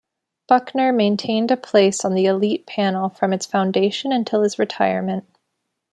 Bucknor 0.49 0.91
maintained 0.95 1.51
a 1.51 1.55
place 1.57 2.03
on 2.03 2.15
the 2.15 2.25
Elite 2.25 2.65
Panel 2.65 3.09
from 3.09 3.33
its 3.33 3.45
foundation 3.45 4.11
until 4.11 4.41
his 4.41 4.57
retirement. 4.57 5.25